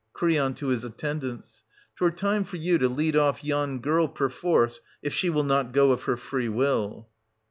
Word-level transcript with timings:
Cr. 0.13 0.29
{to 0.55 0.67
his 0.69 0.83
attendants). 0.83 1.63
'Twere 1.95 2.09
time 2.09 2.43
for 2.43 2.57
you 2.57 2.79
to 2.79 2.89
lead 2.89 3.15
off 3.15 3.43
yon 3.43 3.77
girl 3.81 4.07
perforce, 4.07 4.81
\i 5.05 5.09
she 5.09 5.29
will 5.29 5.43
not 5.43 5.73
go 5.73 5.91
of 5.91 6.05
her 6.05 6.17
free 6.17 6.49
will. 6.49 7.07